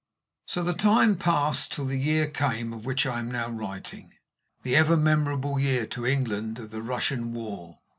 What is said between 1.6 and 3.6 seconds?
till the year came of which I am now